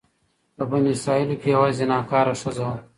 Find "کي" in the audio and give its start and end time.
1.41-1.49